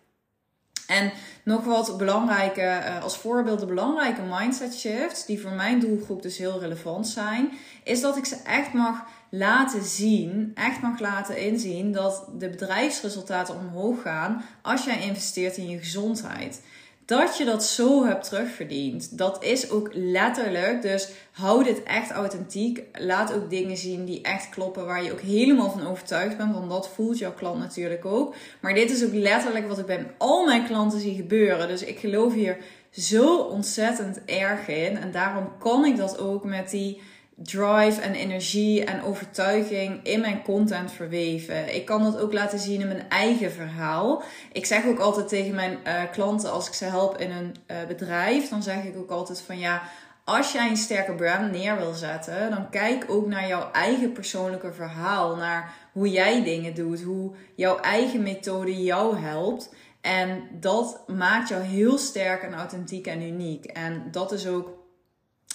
En 0.87 1.13
nog 1.45 1.65
wat 1.65 1.99
belangrijke, 1.99 2.61
uh, 2.61 3.03
als 3.03 3.17
voorbeeld 3.17 3.61
de 3.61 3.67
belangrijke 3.67 4.23
mindset 4.23 4.75
shifts, 4.75 5.27
die 5.27 5.41
voor 5.41 5.53
mijn 5.53 5.81
doelgroep 5.81 6.23
dus 6.23 6.39
heel 6.39 6.61
relevant 6.61 7.09
zijn, 7.09 7.53
is 7.85 8.01
dat 8.01 8.17
ik 8.17 8.25
ze 8.25 8.37
echt 8.45 8.73
mag 8.73 9.05
laten 9.31 9.83
zien, 9.83 10.51
echt 10.55 10.81
mag 10.83 11.01
laten 11.01 11.39
inzien 11.39 11.93
dat 11.93 12.29
de 12.39 12.49
bedrijfsresultaten 12.49 13.57
omhoog 13.57 14.03
gaan 14.03 14.45
als 14.63 14.85
jij 14.85 15.01
investeert 15.01 15.57
in 15.57 15.69
je 15.69 15.79
gezondheid. 15.79 16.61
Dat 17.05 17.37
je 17.39 17.45
dat 17.45 17.65
zo 17.65 18.05
hebt 18.05 18.25
terugverdiend. 18.29 19.19
Dat 19.19 19.45
is 19.45 19.71
ook 19.71 19.91
letterlijk. 19.93 20.83
Dus 20.83 21.09
hou 21.33 21.65
dit 21.65 21.83
echt 21.83 22.11
authentiek. 22.11 22.83
Laat 22.93 23.33
ook 23.33 23.51
dingen 23.51 23.77
zien 23.77 24.05
die 24.05 24.23
echt 24.23 24.49
kloppen. 24.49 24.87
Waar 24.87 25.05
je 25.05 25.13
ook 25.13 25.21
helemaal 25.21 25.71
van 25.71 25.87
overtuigd 25.87 26.37
bent. 26.37 26.55
Want 26.55 26.71
dat 26.71 26.89
voelt 26.89 27.19
jouw 27.19 27.35
klant 27.35 27.59
natuurlijk 27.59 28.05
ook. 28.05 28.35
Maar 28.61 28.75
dit 28.75 28.91
is 28.91 29.05
ook 29.05 29.13
letterlijk 29.13 29.69
wat 29.69 29.79
ik 29.79 29.87
bij 29.87 30.07
al 30.19 30.45
mijn 30.45 30.67
klanten 30.67 31.01
zie 31.01 31.15
gebeuren. 31.15 31.69
Dus 31.69 31.85
ik 31.85 31.99
geloof 31.99 32.35
hier 32.35 32.57
zo 32.91 33.37
ontzettend 33.37 34.25
erg 34.25 34.69
in. 34.69 34.97
En 34.97 35.11
daarom 35.11 35.49
kan 35.59 35.85
ik 35.85 35.97
dat 35.97 36.19
ook 36.19 36.45
met 36.45 36.71
die 36.71 37.01
drive 37.43 38.01
en 38.01 38.15
energie 38.15 38.85
en 38.85 39.03
overtuiging 39.03 40.01
in 40.03 40.21
mijn 40.21 40.43
content 40.43 40.93
verweven. 40.93 41.75
Ik 41.75 41.85
kan 41.85 42.03
dat 42.03 42.19
ook 42.19 42.33
laten 42.33 42.59
zien 42.59 42.81
in 42.81 42.87
mijn 42.87 43.09
eigen 43.09 43.53
verhaal. 43.53 44.23
Ik 44.53 44.67
zeg 44.67 44.87
ook 44.87 44.99
altijd 44.99 45.29
tegen 45.29 45.55
mijn 45.55 45.79
uh, 45.87 46.03
klanten 46.13 46.53
als 46.53 46.67
ik 46.67 46.75
ze 46.75 46.85
help 46.85 47.19
in 47.19 47.31
een 47.31 47.57
uh, 47.71 47.77
bedrijf, 47.89 48.49
dan 48.49 48.63
zeg 48.63 48.85
ik 48.85 48.97
ook 48.97 49.11
altijd 49.11 49.41
van 49.41 49.59
ja, 49.59 49.83
als 50.25 50.53
jij 50.53 50.69
een 50.69 50.77
sterke 50.77 51.15
brand 51.15 51.53
neer 51.53 51.77
wil 51.77 51.93
zetten, 51.93 52.51
dan 52.51 52.71
kijk 52.71 53.05
ook 53.09 53.27
naar 53.27 53.49
jouw 53.49 53.71
eigen 53.73 54.13
persoonlijke 54.13 54.73
verhaal, 54.73 55.37
naar 55.37 55.73
hoe 55.93 56.11
jij 56.11 56.45
dingen 56.45 56.75
doet, 56.75 57.03
hoe 57.03 57.33
jouw 57.55 57.79
eigen 57.79 58.23
methode 58.23 58.83
jou 58.83 59.17
helpt. 59.19 59.75
En 60.01 60.49
dat 60.61 61.03
maakt 61.07 61.49
jou 61.49 61.63
heel 61.63 61.99
sterk 61.99 62.43
en 62.43 62.55
authentiek 62.55 63.07
en 63.07 63.23
uniek. 63.23 63.65
En 63.65 64.09
dat 64.11 64.33
is 64.33 64.47
ook 64.47 64.80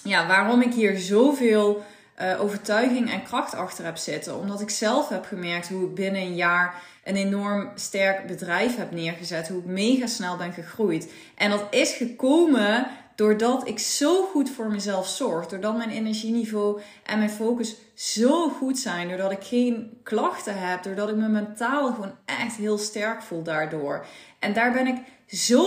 ja, 0.06 0.26
waarom 0.26 0.62
ik 0.62 0.74
hier 0.74 0.98
zoveel 0.98 1.84
uh, 2.22 2.40
overtuiging 2.40 3.10
en 3.12 3.22
kracht 3.22 3.54
achter 3.54 3.84
heb 3.84 3.96
zitten. 3.96 4.38
Omdat 4.38 4.60
ik 4.60 4.70
zelf 4.70 5.08
heb 5.08 5.24
gemerkt 5.24 5.68
hoe 5.68 5.84
ik 5.84 5.94
binnen 5.94 6.20
een 6.20 6.34
jaar 6.34 6.82
een 7.04 7.16
enorm 7.16 7.70
sterk 7.74 8.26
bedrijf 8.26 8.76
heb 8.76 8.90
neergezet. 8.90 9.48
Hoe 9.48 9.58
ik 9.58 9.64
mega 9.64 10.06
snel 10.06 10.36
ben 10.36 10.52
gegroeid. 10.52 11.12
En 11.34 11.50
dat 11.50 11.66
is 11.70 11.92
gekomen 11.92 12.86
doordat 13.14 13.68
ik 13.68 13.78
zo 13.78 14.24
goed 14.24 14.50
voor 14.50 14.70
mezelf 14.70 15.08
zorg. 15.08 15.46
Doordat 15.46 15.76
mijn 15.76 15.90
energieniveau 15.90 16.80
en 17.04 17.18
mijn 17.18 17.30
focus 17.30 17.76
zo 17.94 18.48
goed 18.48 18.78
zijn. 18.78 19.08
Doordat 19.08 19.32
ik 19.32 19.44
geen 19.44 20.00
klachten 20.02 20.58
heb. 20.58 20.82
Doordat 20.82 21.08
ik 21.08 21.16
me 21.16 21.28
mentaal 21.28 21.92
gewoon 21.92 22.14
echt 22.24 22.56
heel 22.56 22.78
sterk 22.78 23.22
voel 23.22 23.42
daardoor. 23.42 24.06
En 24.38 24.52
daar 24.52 24.72
ben 24.72 24.86
ik 24.86 24.96
zo 25.26 25.64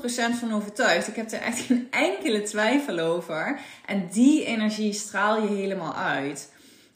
100% 0.00 0.38
van 0.38 0.54
overtuigd. 0.54 1.08
Ik 1.08 1.16
heb 1.16 1.30
er 1.30 1.40
echt 1.40 1.58
geen 1.66 1.86
enkele 1.90 2.42
twijfel 2.42 2.98
over. 2.98 3.60
En 3.86 4.08
die 4.12 4.44
energie 4.44 4.92
straal 4.92 5.42
je 5.42 5.48
helemaal 5.48 5.94
uit. 5.94 6.50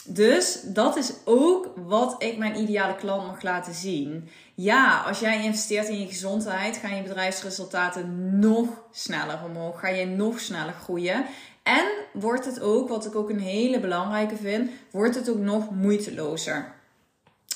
Dus 0.08 0.60
dat 0.64 0.96
is 0.96 1.12
ook 1.24 1.72
wat 1.76 2.22
ik 2.22 2.38
mijn 2.38 2.60
ideale 2.60 2.96
klant 2.96 3.26
mag 3.26 3.42
laten 3.42 3.74
zien. 3.74 4.28
Ja, 4.54 5.02
als 5.06 5.18
jij 5.18 5.44
investeert 5.44 5.88
in 5.88 6.00
je 6.00 6.06
gezondheid, 6.06 6.76
gaan 6.76 6.96
je 6.96 7.02
bedrijfsresultaten 7.02 8.38
nog 8.38 8.68
sneller 8.90 9.40
omhoog. 9.44 9.80
Ga 9.80 9.88
je 9.88 10.06
nog 10.06 10.40
sneller 10.40 10.74
groeien. 10.82 11.24
En 11.62 11.86
wordt 12.12 12.44
het 12.44 12.60
ook, 12.60 12.88
wat 12.88 13.06
ik 13.06 13.14
ook 13.14 13.30
een 13.30 13.40
hele 13.40 13.80
belangrijke 13.80 14.36
vind, 14.36 14.70
wordt 14.90 15.14
het 15.14 15.30
ook 15.30 15.38
nog 15.38 15.70
moeitelozer 15.70 16.75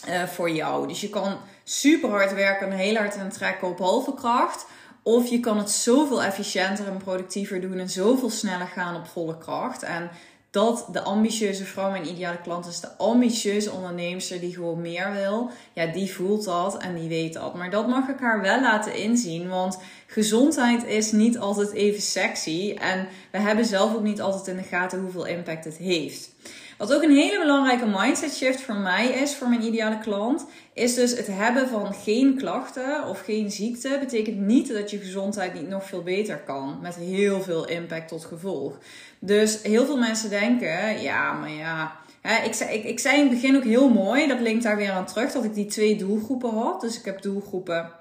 uh, 0.09 0.23
voor 0.23 0.51
jou. 0.51 0.89
Dus 0.89 1.01
je 1.01 1.09
kan 1.09 1.39
super 1.65 2.09
hard 2.09 2.35
werken 2.35 2.71
en 2.71 2.77
heel 2.77 2.97
hard 2.97 3.19
aan 3.19 3.31
trekken 3.31 3.69
op 3.69 3.79
halve 3.79 4.15
kracht. 4.15 4.67
Of 5.03 5.29
je 5.29 5.41
kan 5.41 5.59
het 5.59 5.71
zoveel 5.71 6.23
efficiënter 6.23 6.87
en 6.87 6.97
productiever 6.97 7.61
doen 7.61 7.79
en 7.79 7.91
zoveel 7.91 8.31
sneller 8.31 8.67
gaan 8.67 8.97
op 8.97 9.07
volle 9.07 9.39
kracht. 9.39 9.83
En 9.83 10.11
dat 10.51 10.87
de 10.93 11.01
ambitieuze 11.01 11.65
vrouw, 11.65 11.91
mijn 11.91 12.09
ideale 12.09 12.41
klant 12.43 12.67
is 12.67 12.81
de 12.81 12.97
ambitieuze 12.97 13.71
onderneemster 13.73 14.41
die 14.41 14.55
gewoon 14.55 14.81
meer 14.81 15.13
wil. 15.13 15.51
Ja, 15.73 15.87
die 15.87 16.13
voelt 16.13 16.45
dat 16.45 16.77
en 16.77 16.95
die 16.95 17.09
weet 17.09 17.33
dat. 17.33 17.55
Maar 17.55 17.71
dat 17.71 17.89
mag 17.89 18.09
ik 18.09 18.19
haar 18.21 18.41
wel 18.41 18.61
laten 18.61 18.95
inzien, 18.95 19.49
want 19.49 19.79
gezondheid 20.11 20.85
is 20.85 21.13
niet 21.13 21.39
altijd 21.39 21.73
even 21.73 22.03
sexy. 22.03 22.75
En 22.81 23.09
we 23.31 23.39
hebben 23.39 23.65
zelf 23.65 23.95
ook 23.95 24.03
niet 24.03 24.21
altijd 24.21 24.47
in 24.47 24.57
de 24.57 24.69
gaten 24.69 25.01
hoeveel 25.01 25.27
impact 25.27 25.65
het 25.65 25.77
heeft. 25.77 26.31
Wat 26.79 26.95
ook 26.95 27.03
een 27.03 27.17
hele 27.17 27.39
belangrijke 27.39 27.87
mindset 27.87 28.35
shift 28.35 28.61
voor 28.61 28.75
mij 28.75 29.09
is, 29.09 29.35
voor 29.35 29.49
mijn 29.49 29.63
ideale 29.63 29.99
klant, 29.99 30.47
is 30.73 30.95
dus 30.95 31.17
het 31.17 31.27
hebben 31.27 31.69
van 31.69 31.95
geen 31.95 32.37
klachten 32.37 33.07
of 33.09 33.21
geen 33.21 33.51
ziekte. 33.51 33.97
Betekent 34.01 34.39
niet 34.39 34.73
dat 34.73 34.91
je 34.91 34.99
gezondheid 34.99 35.55
niet 35.55 35.69
nog 35.69 35.87
veel 35.87 36.03
beter 36.03 36.39
kan. 36.39 36.79
Met 36.83 36.95
heel 36.95 37.43
veel 37.43 37.69
impact 37.69 38.09
tot 38.09 38.25
gevolg. 38.25 38.79
Dus 39.19 39.63
heel 39.63 39.87
veel 39.87 39.99
mensen 39.99 40.31
denken, 40.31 41.03
ja, 41.03 41.33
maar 41.33 41.51
ja. 41.51 41.97
Ik, 42.45 42.55
ik, 42.55 42.85
ik 42.85 42.99
zei 42.99 43.17
in 43.17 43.29
het 43.29 43.41
begin 43.41 43.57
ook 43.57 43.65
heel 43.65 43.89
mooi, 43.89 44.27
dat 44.29 44.41
linkt 44.41 44.63
daar 44.63 44.77
weer 44.77 44.91
aan 44.91 45.07
terug, 45.07 45.33
dat 45.33 45.45
ik 45.45 45.55
die 45.55 45.67
twee 45.67 45.97
doelgroepen 45.97 46.51
had. 46.51 46.81
Dus 46.81 46.99
ik 46.99 47.05
heb 47.05 47.23
doelgroepen 47.23 48.00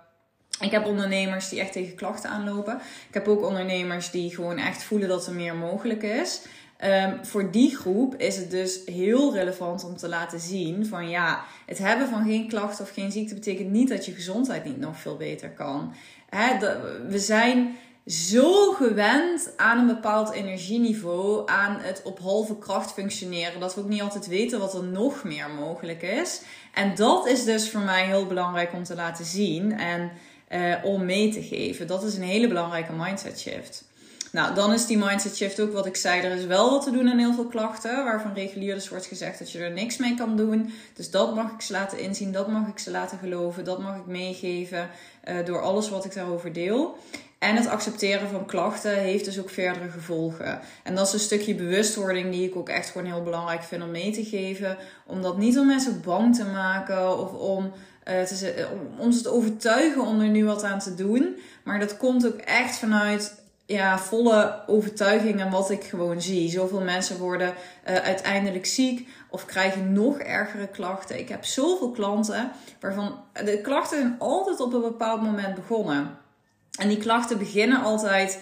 ik 0.59 0.71
heb 0.71 0.85
ondernemers 0.85 1.49
die 1.49 1.59
echt 1.59 1.71
tegen 1.71 1.95
klachten 1.95 2.29
aanlopen. 2.29 2.75
Ik 3.07 3.13
heb 3.13 3.27
ook 3.27 3.45
ondernemers 3.45 4.11
die 4.11 4.35
gewoon 4.35 4.57
echt 4.57 4.83
voelen 4.83 5.09
dat 5.09 5.27
er 5.27 5.33
meer 5.33 5.55
mogelijk 5.55 6.03
is. 6.03 6.41
Um, 6.83 7.25
voor 7.25 7.51
die 7.51 7.75
groep 7.75 8.15
is 8.15 8.37
het 8.37 8.51
dus 8.51 8.79
heel 8.85 9.33
relevant 9.33 9.83
om 9.83 9.97
te 9.97 10.07
laten 10.07 10.39
zien 10.39 10.85
van 10.85 11.09
ja, 11.09 11.43
het 11.65 11.77
hebben 11.77 12.07
van 12.07 12.25
geen 12.25 12.47
klachten 12.47 12.85
of 12.85 12.91
geen 12.91 13.11
ziekte 13.11 13.33
betekent 13.33 13.69
niet 13.69 13.89
dat 13.89 14.05
je 14.05 14.11
gezondheid 14.11 14.65
niet 14.65 14.79
nog 14.79 14.97
veel 14.99 15.17
beter 15.17 15.49
kan. 15.49 15.93
we 17.07 17.19
zijn 17.19 17.75
zo 18.05 18.71
gewend 18.71 19.53
aan 19.57 19.77
een 19.77 19.87
bepaald 19.87 20.31
energieniveau, 20.31 21.43
aan 21.45 21.77
het 21.79 22.01
op 22.03 22.19
halve 22.19 22.57
kracht 22.57 22.91
functioneren, 22.91 23.59
dat 23.59 23.75
we 23.75 23.81
ook 23.81 23.89
niet 23.89 24.01
altijd 24.01 24.27
weten 24.27 24.59
wat 24.59 24.73
er 24.73 24.83
nog 24.83 25.23
meer 25.23 25.49
mogelijk 25.49 26.01
is. 26.01 26.41
En 26.73 26.95
dat 26.95 27.27
is 27.27 27.43
dus 27.43 27.69
voor 27.69 27.81
mij 27.81 28.05
heel 28.05 28.25
belangrijk 28.25 28.73
om 28.73 28.83
te 28.83 28.95
laten 28.95 29.25
zien 29.25 29.71
en 29.77 30.11
uh, 30.49 30.75
om 30.83 31.05
mee 31.05 31.33
te 31.33 31.43
geven. 31.43 31.87
Dat 31.87 32.03
is 32.03 32.15
een 32.15 32.23
hele 32.23 32.47
belangrijke 32.47 32.93
mindset 32.93 33.39
shift. 33.39 33.87
Nou, 34.31 34.55
dan 34.55 34.73
is 34.73 34.85
die 34.85 34.97
mindset 34.97 35.35
shift 35.35 35.59
ook 35.59 35.73
wat 35.73 35.85
ik 35.85 35.95
zei. 35.95 36.21
Er 36.21 36.37
is 36.37 36.45
wel 36.45 36.69
wat 36.69 36.83
te 36.83 36.91
doen 36.91 37.09
aan 37.09 37.17
heel 37.17 37.33
veel 37.33 37.45
klachten. 37.45 38.03
Waarvan 38.03 38.33
regulier 38.33 38.73
dus 38.73 38.89
wordt 38.89 39.05
gezegd 39.05 39.39
dat 39.39 39.51
je 39.51 39.59
er 39.59 39.71
niks 39.71 39.97
mee 39.97 40.15
kan 40.15 40.37
doen. 40.37 40.73
Dus 40.93 41.11
dat 41.11 41.35
mag 41.35 41.51
ik 41.51 41.61
ze 41.61 41.71
laten 41.71 41.99
inzien. 41.99 42.31
Dat 42.31 42.47
mag 42.47 42.67
ik 42.67 42.79
ze 42.79 42.91
laten 42.91 43.17
geloven. 43.17 43.63
Dat 43.63 43.79
mag 43.79 43.95
ik 43.95 44.05
meegeven 44.05 44.89
uh, 45.29 45.45
door 45.45 45.61
alles 45.61 45.89
wat 45.89 46.05
ik 46.05 46.13
daarover 46.13 46.53
deel. 46.53 46.97
En 47.39 47.55
het 47.55 47.67
accepteren 47.67 48.29
van 48.29 48.45
klachten 48.45 48.97
heeft 48.97 49.25
dus 49.25 49.39
ook 49.39 49.49
verdere 49.49 49.89
gevolgen. 49.89 50.59
En 50.83 50.95
dat 50.95 51.07
is 51.07 51.13
een 51.13 51.19
stukje 51.19 51.55
bewustwording 51.55 52.31
die 52.31 52.47
ik 52.47 52.55
ook 52.55 52.69
echt 52.69 52.89
gewoon 52.89 53.07
heel 53.07 53.23
belangrijk 53.23 53.63
vind 53.63 53.83
om 53.83 53.91
mee 53.91 54.11
te 54.11 54.23
geven. 54.23 54.77
Om 55.05 55.21
dat 55.21 55.37
niet 55.37 55.57
om 55.57 55.67
mensen 55.67 56.01
bang 56.01 56.35
te 56.35 56.45
maken 56.45 57.19
of 57.19 57.33
om, 57.33 57.71
uh, 58.09 58.21
te, 58.21 58.67
om 58.71 58.99
ons 58.99 59.21
te 59.21 59.29
overtuigen 59.29 60.01
om 60.01 60.21
er 60.21 60.27
nu 60.27 60.45
wat 60.45 60.63
aan 60.63 60.79
te 60.79 60.95
doen. 60.95 61.37
Maar 61.63 61.79
dat 61.79 61.97
komt 61.97 62.27
ook 62.27 62.39
echt 62.39 62.77
vanuit 62.77 63.41
ja, 63.65 63.99
volle 63.99 64.63
overtuiging 64.67 65.39
en 65.39 65.49
wat 65.49 65.69
ik 65.69 65.83
gewoon 65.83 66.21
zie. 66.21 66.49
Zoveel 66.49 66.81
mensen 66.81 67.17
worden 67.17 67.53
uh, 67.87 67.95
uiteindelijk 67.95 68.65
ziek 68.65 69.07
of 69.29 69.45
krijgen 69.45 69.93
nog 69.93 70.19
ergere 70.19 70.67
klachten. 70.67 71.19
Ik 71.19 71.29
heb 71.29 71.45
zoveel 71.45 71.91
klanten 71.91 72.51
waarvan 72.79 73.19
de 73.43 73.61
klachten 73.61 73.97
zijn 73.97 74.15
altijd 74.19 74.59
op 74.59 74.73
een 74.73 74.81
bepaald 74.81 75.21
moment 75.21 75.55
begonnen. 75.55 76.17
En 76.79 76.87
die 76.87 76.97
klachten 76.97 77.37
beginnen 77.37 77.81
altijd 77.81 78.39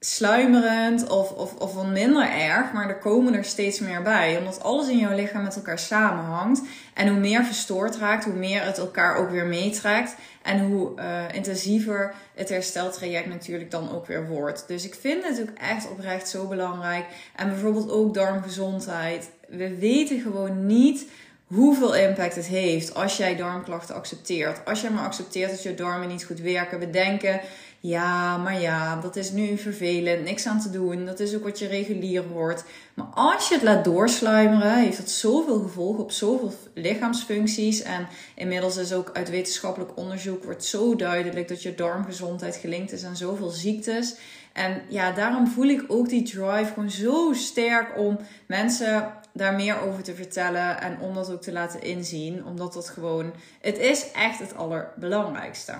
sluimerend 0.00 1.08
of, 1.08 1.32
of, 1.32 1.54
of 1.54 1.74
wat 1.74 1.86
minder 1.86 2.30
erg, 2.30 2.72
maar 2.72 2.88
er 2.88 2.98
komen 2.98 3.34
er 3.34 3.44
steeds 3.44 3.80
meer 3.80 4.02
bij. 4.02 4.38
Omdat 4.38 4.62
alles 4.62 4.88
in 4.88 4.98
jouw 4.98 5.14
lichaam 5.14 5.42
met 5.42 5.56
elkaar 5.56 5.78
samenhangt. 5.78 6.62
En 6.94 7.08
hoe 7.08 7.18
meer 7.18 7.44
verstoord 7.44 7.96
raakt, 7.96 8.24
hoe 8.24 8.34
meer 8.34 8.64
het 8.64 8.78
elkaar 8.78 9.16
ook 9.16 9.30
weer 9.30 9.46
meetrekt. 9.46 10.14
En 10.42 10.66
hoe 10.66 10.92
uh, 10.96 11.34
intensiever 11.34 12.14
het 12.34 12.48
hersteltraject 12.48 13.28
natuurlijk 13.28 13.70
dan 13.70 13.92
ook 13.92 14.06
weer 14.06 14.28
wordt. 14.28 14.64
Dus 14.66 14.84
ik 14.84 14.94
vind 14.94 15.24
het 15.24 15.40
ook 15.40 15.58
echt 15.58 15.90
oprecht 15.90 16.28
zo 16.28 16.46
belangrijk. 16.46 17.04
En 17.36 17.48
bijvoorbeeld 17.48 17.90
ook 17.90 18.14
darmgezondheid. 18.14 19.30
We 19.48 19.78
weten 19.78 20.20
gewoon 20.20 20.66
niet 20.66 21.06
hoeveel 21.48 21.94
impact 21.94 22.34
het 22.34 22.46
heeft 22.46 22.94
als 22.94 23.16
jij 23.16 23.36
darmklachten 23.36 23.94
accepteert. 23.94 24.64
Als 24.64 24.80
jij 24.80 24.90
maar 24.90 25.04
accepteert 25.04 25.50
dat 25.50 25.62
je 25.62 25.74
darmen 25.74 26.08
niet 26.08 26.24
goed 26.24 26.40
werken. 26.40 26.78
We 26.78 26.90
denken 26.90 27.40
ja, 27.80 28.36
maar 28.36 28.60
ja, 28.60 28.96
dat 28.96 29.16
is 29.16 29.32
nu 29.32 29.56
vervelend, 29.56 30.24
niks 30.24 30.46
aan 30.46 30.60
te 30.60 30.70
doen. 30.70 31.06
Dat 31.06 31.20
is 31.20 31.34
ook 31.34 31.42
wat 31.42 31.58
je 31.58 31.66
regulier 31.66 32.24
hoort. 32.32 32.64
Maar 32.94 33.06
als 33.14 33.48
je 33.48 33.54
het 33.54 33.62
laat 33.62 33.84
doorsluimeren, 33.84 34.78
heeft 34.78 34.96
dat 34.96 35.10
zoveel 35.10 35.60
gevolgen 35.60 36.02
op 36.02 36.12
zoveel 36.12 36.52
lichaamsfuncties. 36.74 37.82
En 37.82 38.08
inmiddels 38.34 38.76
is 38.76 38.92
ook 38.92 39.10
uit 39.12 39.30
wetenschappelijk 39.30 39.96
onderzoek 39.96 40.44
wordt 40.44 40.64
zo 40.64 40.96
duidelijk 40.96 41.48
dat 41.48 41.62
je 41.62 41.74
darmgezondheid 41.74 42.56
gelinkt 42.56 42.92
is 42.92 43.04
aan 43.04 43.16
zoveel 43.16 43.50
ziektes. 43.50 44.14
En 44.52 44.82
ja, 44.88 45.12
daarom 45.12 45.46
voel 45.46 45.68
ik 45.68 45.84
ook 45.88 46.08
die 46.08 46.22
drive 46.22 46.72
gewoon 46.74 46.90
zo 46.90 47.32
sterk 47.32 47.98
om 47.98 48.18
mensen 48.46 49.12
daar 49.32 49.54
meer 49.54 49.80
over 49.80 50.02
te 50.02 50.14
vertellen 50.14 50.80
en 50.80 51.00
om 51.00 51.14
dat 51.14 51.30
ook 51.30 51.42
te 51.42 51.52
laten 51.52 51.82
inzien. 51.82 52.44
Omdat 52.44 52.72
dat 52.72 52.88
gewoon, 52.88 53.32
het 53.60 53.78
is 53.78 54.10
echt 54.10 54.38
het 54.38 54.56
allerbelangrijkste. 54.56 55.74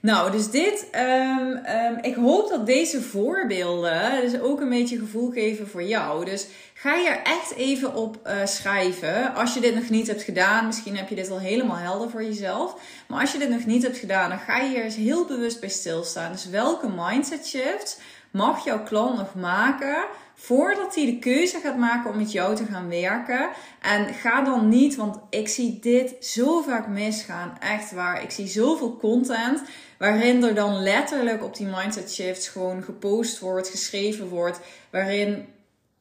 Nou, 0.00 0.30
dus 0.30 0.50
dit, 0.50 0.86
um, 0.94 1.60
um, 1.66 1.98
ik 2.02 2.14
hoop 2.14 2.48
dat 2.48 2.66
deze 2.66 3.02
voorbeelden 3.02 4.20
dus 4.20 4.40
ook 4.40 4.60
een 4.60 4.68
beetje 4.68 4.98
gevoel 4.98 5.30
geven 5.30 5.68
voor 5.68 5.82
jou. 5.82 6.24
Dus 6.24 6.46
ga 6.74 6.94
je 6.94 7.08
er 7.08 7.22
echt 7.22 7.54
even 7.54 7.94
op 7.94 8.18
uh, 8.26 8.46
schrijven. 8.46 9.34
Als 9.34 9.54
je 9.54 9.60
dit 9.60 9.74
nog 9.74 9.88
niet 9.88 10.06
hebt 10.06 10.22
gedaan, 10.22 10.66
misschien 10.66 10.96
heb 10.96 11.08
je 11.08 11.14
dit 11.14 11.30
al 11.30 11.38
helemaal 11.38 11.76
helder 11.76 12.10
voor 12.10 12.24
jezelf. 12.24 12.76
Maar 13.06 13.20
als 13.20 13.32
je 13.32 13.38
dit 13.38 13.50
nog 13.50 13.66
niet 13.66 13.82
hebt 13.82 13.98
gedaan, 13.98 14.28
dan 14.28 14.38
ga 14.38 14.58
je 14.58 14.68
hier 14.68 14.84
eens 14.84 14.96
heel 14.96 15.24
bewust 15.24 15.60
bij 15.60 15.68
stilstaan. 15.68 16.32
Dus 16.32 16.48
welke 16.48 16.88
mindset 16.96 17.46
shifts 17.46 17.98
mag 18.30 18.64
jouw 18.64 18.82
klant 18.82 19.16
nog 19.16 19.34
maken 19.34 20.04
voordat 20.40 20.94
hij 20.94 21.04
de 21.04 21.18
keuze 21.18 21.60
gaat 21.60 21.76
maken 21.76 22.10
om 22.10 22.16
met 22.16 22.32
jou 22.32 22.56
te 22.56 22.64
gaan 22.64 22.88
werken. 22.88 23.48
En 23.82 24.14
ga 24.14 24.42
dan 24.42 24.68
niet, 24.68 24.96
want 24.96 25.18
ik 25.30 25.48
zie 25.48 25.78
dit 25.80 26.14
zo 26.20 26.62
vaak 26.62 26.86
misgaan. 26.86 27.56
Echt 27.60 27.92
waar. 27.92 28.22
Ik 28.22 28.30
zie 28.30 28.46
zoveel 28.46 28.96
content 28.96 29.62
waarin 29.98 30.44
er 30.44 30.54
dan 30.54 30.82
letterlijk 30.82 31.44
op 31.44 31.56
die 31.56 31.66
mindset 31.66 32.12
shifts 32.12 32.48
gewoon 32.48 32.82
gepost 32.82 33.38
wordt, 33.38 33.68
geschreven 33.68 34.28
wordt, 34.28 34.60
waarin 34.90 35.46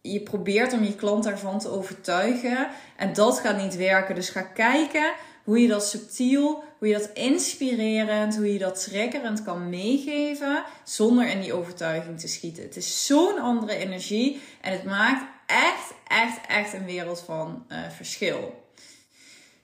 je 0.01 0.21
probeert 0.21 0.73
om 0.73 0.83
je 0.83 0.95
klant 0.95 1.23
daarvan 1.23 1.59
te 1.59 1.69
overtuigen. 1.69 2.67
En 2.95 3.13
dat 3.13 3.39
gaat 3.39 3.61
niet 3.61 3.75
werken. 3.75 4.15
Dus 4.15 4.29
ga 4.29 4.41
kijken 4.41 5.13
hoe 5.47 5.61
je 5.61 5.67
dat 5.67 5.87
subtiel, 5.87 6.63
hoe 6.77 6.87
je 6.87 6.93
dat 6.93 7.09
inspirerend, 7.13 8.35
hoe 8.35 8.53
je 8.53 8.59
dat 8.59 8.83
triggerend 8.83 9.43
kan 9.43 9.69
meegeven 9.69 10.63
zonder 10.83 11.27
in 11.27 11.41
die 11.41 11.53
overtuiging 11.53 12.19
te 12.19 12.27
schieten. 12.27 12.63
Het 12.63 12.75
is 12.75 13.05
zo'n 13.05 13.39
andere 13.39 13.75
energie 13.75 14.41
en 14.61 14.71
het 14.71 14.83
maakt 14.83 15.25
echt, 15.45 15.93
echt, 16.07 16.39
echt 16.47 16.73
een 16.73 16.85
wereld 16.85 17.19
van 17.19 17.65
uh, 17.69 17.77
verschil. 17.89 18.63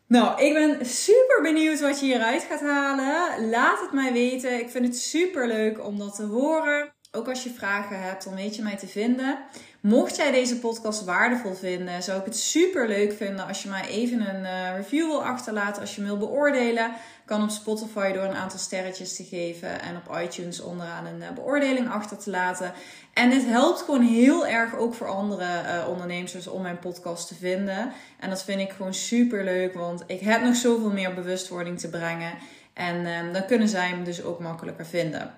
Nou, 0.07 0.43
ik 0.43 0.53
ben 0.53 0.85
super 0.85 1.41
benieuwd 1.41 1.79
wat 1.79 1.99
je 1.99 2.05
hieruit 2.05 2.43
gaat 2.49 2.61
halen. 2.61 3.49
Laat 3.49 3.79
het 3.79 3.91
mij 3.91 4.13
weten. 4.13 4.59
Ik 4.59 4.69
vind 4.69 4.85
het 4.85 4.97
super 4.97 5.47
leuk 5.47 5.85
om 5.85 5.97
dat 5.97 6.15
te 6.15 6.23
horen. 6.23 6.93
Ook 7.15 7.27
als 7.29 7.43
je 7.43 7.49
vragen 7.49 8.01
hebt, 8.01 8.23
dan 8.23 8.35
weet 8.35 8.55
je 8.55 8.61
mij 8.61 8.77
te 8.77 8.87
vinden. 8.87 9.37
Mocht 9.79 10.15
jij 10.15 10.31
deze 10.31 10.59
podcast 10.59 11.03
waardevol 11.03 11.53
vinden, 11.53 12.03
zou 12.03 12.19
ik 12.19 12.25
het 12.25 12.37
super 12.37 12.87
leuk 12.87 13.13
vinden 13.13 13.47
als 13.47 13.63
je 13.63 13.69
mij 13.69 13.87
even 13.87 14.35
een 14.35 14.41
uh, 14.41 14.75
review 14.75 15.05
wil 15.05 15.23
achterlaten. 15.23 15.81
Als 15.81 15.95
je 15.95 16.01
me 16.01 16.07
wil 16.07 16.17
beoordelen, 16.17 16.91
kan 17.25 17.43
op 17.43 17.49
Spotify 17.49 18.11
door 18.11 18.23
een 18.23 18.35
aantal 18.35 18.59
sterretjes 18.59 19.15
te 19.15 19.23
geven 19.23 19.81
en 19.81 19.95
op 19.95 20.17
iTunes 20.17 20.61
onderaan 20.61 21.05
een 21.05 21.21
uh, 21.21 21.31
beoordeling 21.31 21.89
achter 21.89 22.17
te 22.17 22.29
laten. 22.29 22.73
En 23.13 23.29
dit 23.29 23.45
helpt 23.45 23.81
gewoon 23.81 24.01
heel 24.01 24.47
erg 24.47 24.75
ook 24.75 24.93
voor 24.93 25.07
andere 25.07 25.43
uh, 25.63 25.89
ondernemers 25.89 26.47
om 26.47 26.61
mijn 26.61 26.79
podcast 26.79 27.27
te 27.27 27.35
vinden. 27.35 27.91
En 28.19 28.29
dat 28.29 28.43
vind 28.43 28.59
ik 28.59 28.71
gewoon 28.71 28.93
super 28.93 29.43
leuk, 29.43 29.73
want 29.73 30.03
ik 30.07 30.19
heb 30.19 30.43
nog 30.43 30.55
zoveel 30.55 30.91
meer 30.91 31.13
bewustwording 31.13 31.79
te 31.79 31.89
brengen. 31.89 32.33
En 32.73 33.33
dan 33.33 33.45
kunnen 33.45 33.67
zij 33.67 33.87
hem 33.87 34.03
dus 34.03 34.23
ook 34.23 34.39
makkelijker 34.39 34.85
vinden. 34.85 35.33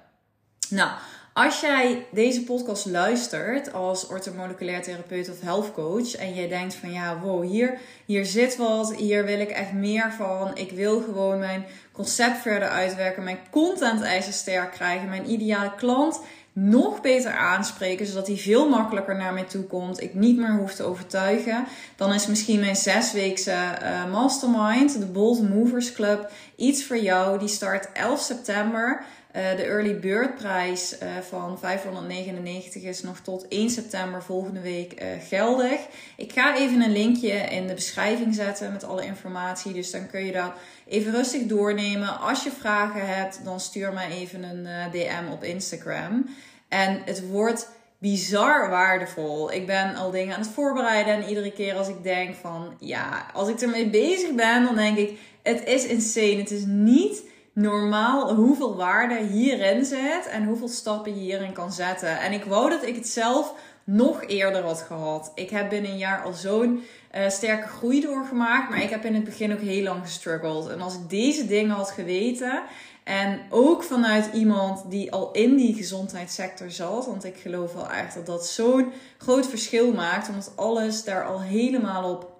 Nou, 0.70 0.90
als 1.36 1.60
jij 1.60 2.06
deze 2.12 2.44
podcast 2.44 2.86
luistert 2.86 3.74
als 3.74 4.08
orthomoleculair 4.08 4.82
therapeut 4.82 5.30
of 5.30 5.42
health 5.42 5.72
coach 5.72 6.16
en 6.16 6.36
je 6.36 6.48
denkt 6.48 6.76
van 6.76 6.92
ja, 6.92 7.20
wow, 7.20 7.44
hier, 7.44 7.80
hier 8.06 8.26
zit 8.26 8.56
wat, 8.56 8.96
hier 8.96 9.26
wil 9.26 9.40
ik 9.40 9.50
echt 9.50 9.74
meer 9.74 10.14
van. 10.18 10.52
Ik 10.58 10.72
wil 10.72 11.02
gewoon 11.02 11.40
mijn 11.40 11.66
concept 11.92 12.38
verder 12.38 12.70
uitwerken, 12.70 13.24
mijn 13.24 13.40
content 13.50 14.24
sterk 14.34 14.72
krijgen, 14.72 15.10
mijn 15.10 15.30
ideale 15.30 15.76
klant 15.76 16.20
nog 16.54 17.02
beter 17.02 17.32
aanspreken, 17.32 18.06
zodat 18.06 18.28
hij 18.28 18.38
veel 18.38 18.70
makkelijker 18.70 19.16
naar 19.16 19.34
mij 19.34 19.44
toe 19.44 19.64
komt. 19.64 20.02
Ik 20.02 20.14
niet 20.14 20.38
meer 20.38 20.56
hoef 20.58 20.74
te 20.74 20.84
overtuigen. 20.84 21.66
Dan 21.96 22.14
is 22.14 22.28
misschien 22.28 22.60
mijn 22.60 22.76
zesweekse 22.76 23.52
uh, 23.84 24.12
mastermind, 24.12 25.00
de 25.00 25.06
Bold 25.06 25.50
Movers 25.50 25.94
Club, 25.94 26.32
iets 26.56 26.86
voor 26.86 26.98
jou. 26.98 27.40
Die 27.40 27.48
start 27.48 27.92
11 27.92 28.20
september. 28.20 29.06
Uh, 29.36 29.56
de 29.56 29.64
early 29.64 30.00
bird 30.00 30.36
prijs 30.36 30.96
uh, 31.04 31.10
van 31.30 31.60
599 31.60 32.84
is 32.84 33.02
nog 33.02 33.20
tot 33.20 33.48
1 33.48 33.70
september 33.70 34.24
volgende 34.24 34.60
week 34.60 35.02
uh, 35.02 35.08
geldig. 35.28 35.80
Ik 36.18 36.32
ga 36.32 36.58
even 36.58 36.82
een 36.82 36.92
linkje 36.92 37.32
in 37.32 37.68
de 37.68 37.74
beschrijving 37.74 38.36
zetten 38.36 38.72
met 38.72 38.84
alle 38.84 39.06
informatie. 39.06 39.74
Dus 39.74 39.92
dan 39.92 40.08
kun 40.08 40.26
je 40.26 40.32
dat 40.32 40.52
even 40.88 41.12
rustig 41.12 41.46
doornemen. 41.46 42.20
Als 42.20 42.44
je 42.44 42.52
vragen 42.52 43.08
hebt, 43.08 43.40
dan 43.44 43.60
stuur 43.60 43.94
mij 43.94 44.10
even 44.10 44.44
een 44.44 44.92
DM 44.92 45.32
op 45.32 45.44
Instagram. 45.44 46.26
En 46.70 47.02
het 47.06 47.28
wordt 47.28 47.70
bizar 47.98 48.70
waardevol. 48.70 49.52
Ik 49.52 49.66
ben 49.66 49.96
al 49.96 50.12
dingen 50.12 50.36
aan 50.36 50.42
het 50.42 50.50
voorbereiden 50.50 51.14
en 51.14 51.28
iedere 51.28 51.52
keer 51.52 51.76
als 51.76 51.88
ik 51.88 52.04
denk 52.04 52.36
van 52.36 52.76
ja, 52.80 53.26
als 53.34 53.50
ik 53.50 53.62
ermee 53.62 53.90
bezig 53.90 54.34
ben, 54.34 54.64
dan 54.64 54.76
denk 54.76 54.98
ik 54.98 55.18
het 55.44 55.64
is 55.68 55.86
insane. 55.86 56.36
Het 56.36 56.52
is 56.52 56.64
niet 56.66 57.24
normaal 57.56 58.36
hoeveel 58.36 58.76
waarde 58.76 59.24
hierin 59.24 59.86
zit 59.86 60.28
en 60.32 60.46
hoeveel 60.46 60.68
stappen 60.68 61.16
je 61.16 61.22
hierin 61.22 61.54
kan 61.54 61.72
zetten. 61.72 62.20
En 62.20 62.32
ik 62.32 62.44
wou 62.44 62.70
dat 62.70 62.86
ik 62.86 62.96
het 62.96 63.08
zelf 63.08 63.54
nog 63.84 64.24
eerder 64.24 64.64
had 64.64 64.82
gehad. 64.82 65.32
Ik 65.36 65.50
heb 65.50 65.70
binnen 65.70 65.92
een 65.92 65.98
jaar 65.98 66.24
al 66.24 66.34
zo'n 66.34 66.84
uh, 67.16 67.30
sterke 67.30 67.68
groei 67.68 68.02
doorgemaakt, 68.02 68.70
maar 68.70 68.82
ik 68.82 68.90
heb 68.90 69.06
in 69.06 69.16
het 69.16 69.24
begin 69.24 69.54
ook 69.54 69.60
heel 69.60 69.84
lang 69.84 70.04
gestruggeld. 70.04 70.70
En 70.70 70.82
als 70.82 70.94
ik 70.94 71.10
deze 71.10 71.48
dingen 71.48 71.76
had 71.76 71.92
geweten 71.92 72.64
en 73.04 73.42
ook 73.50 73.84
vanuit 73.84 74.30
iemand 74.34 74.90
die 74.90 75.12
al 75.12 75.32
in 75.32 75.56
die 75.56 75.76
gezondheidssector 75.76 76.72
zat, 76.72 77.06
want 77.06 77.24
ik 77.24 77.36
geloof 77.36 77.74
wel 77.74 77.90
echt 77.90 78.14
dat 78.16 78.26
dat 78.26 78.48
zo'n 78.48 78.92
groot 79.18 79.48
verschil 79.48 79.94
maakt, 79.94 80.30
omdat 80.30 80.54
alles 80.56 81.04
daar 81.04 81.26
al 81.26 81.42
helemaal 81.42 82.12
op 82.12 82.34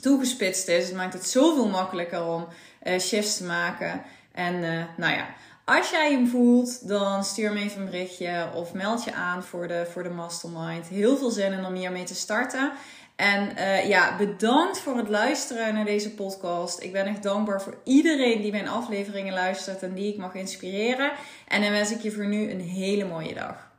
toegespitst 0.00 0.68
is. 0.68 0.86
Het 0.86 0.96
maakt 0.96 1.12
het 1.12 1.28
zoveel 1.28 1.68
makkelijker 1.68 2.26
om 2.26 2.46
uh, 2.82 2.98
shifts 2.98 3.36
te 3.36 3.44
maken. 3.44 4.02
En 4.34 4.54
uh, 4.54 4.84
nou 4.96 5.12
ja, 5.12 5.26
als 5.64 5.90
jij 5.90 6.12
hem 6.12 6.28
voelt, 6.28 6.88
dan 6.88 7.24
stuur 7.24 7.52
me 7.52 7.60
even 7.60 7.80
een 7.80 7.90
berichtje 7.90 8.50
of 8.54 8.72
meld 8.72 9.04
je 9.04 9.12
aan 9.12 9.42
voor 9.42 9.68
de, 9.68 9.86
voor 9.92 10.02
de 10.02 10.10
mastermind. 10.10 10.88
Heel 10.88 11.16
veel 11.16 11.30
zin 11.30 11.52
in 11.52 11.64
om 11.64 11.74
hiermee 11.74 12.04
te 12.04 12.14
starten. 12.14 12.72
En 13.16 13.52
uh, 13.58 13.88
ja, 13.88 14.16
bedankt 14.16 14.78
voor 14.78 14.96
het 14.96 15.08
luisteren 15.08 15.74
naar 15.74 15.84
deze 15.84 16.14
podcast. 16.14 16.82
Ik 16.82 16.92
ben 16.92 17.06
echt 17.06 17.22
dankbaar 17.22 17.62
voor 17.62 17.76
iedereen 17.84 18.42
die 18.42 18.50
mijn 18.50 18.68
afleveringen 18.68 19.34
luistert 19.34 19.82
en 19.82 19.94
die 19.94 20.12
ik 20.12 20.18
mag 20.18 20.34
inspireren. 20.34 21.12
En 21.48 21.62
dan 21.62 21.70
wens 21.70 21.90
ik 21.90 22.00
je 22.00 22.10
voor 22.10 22.26
nu 22.26 22.50
een 22.50 22.60
hele 22.60 23.04
mooie 23.04 23.34
dag. 23.34 23.72